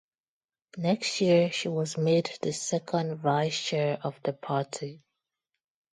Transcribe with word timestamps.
Next 0.79 1.21
year 1.21 1.51
she 1.51 1.67
was 1.67 1.95
made 1.95 2.31
the 2.41 2.53
second 2.53 3.17
vice 3.19 3.65
chair 3.65 3.99
of 4.03 4.19
the 4.23 4.33
party. 4.33 5.03